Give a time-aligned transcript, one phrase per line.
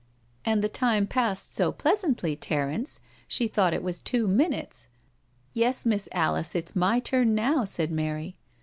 [0.45, 4.87] "And the time passed so pleasantly, Terence, she thought it was two minutes.
[5.53, 8.35] Yes, Miss Alice, it's my turn now,'* said Mary.